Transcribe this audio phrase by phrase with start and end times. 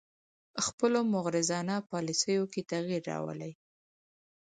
[0.65, 3.51] خپلو مغرضانه پالیسیو کې تغیر راولي